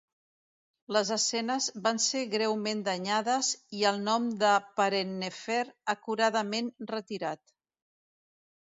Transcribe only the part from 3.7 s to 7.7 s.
i el nom de Parennefer acuradament retirat.